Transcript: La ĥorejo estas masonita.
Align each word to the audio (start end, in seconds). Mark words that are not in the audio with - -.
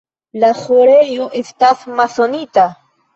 La 0.43 0.47
ĥorejo 0.61 1.27
estas 1.39 1.83
masonita. 2.01 2.65